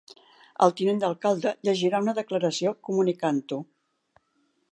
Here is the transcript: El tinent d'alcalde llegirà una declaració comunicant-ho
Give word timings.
El 0.67 0.71
tinent 0.79 1.01
d'alcalde 1.03 1.51
llegirà 1.67 2.01
una 2.07 2.15
declaració 2.21 2.75
comunicant-ho 2.89 3.63